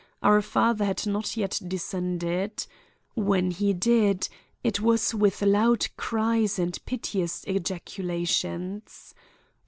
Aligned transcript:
Our 0.23 0.41
father 0.41 0.83
had 0.83 1.05
not 1.05 1.37
yet 1.37 1.61
descended. 1.67 2.65
When 3.13 3.51
he 3.51 3.71
did, 3.71 4.29
it 4.63 4.79
was 4.79 5.13
with 5.13 5.43
loud 5.43 5.89
cries 5.95 6.57
and 6.57 6.75
piteous 6.87 7.43
ejaculations. 7.43 9.13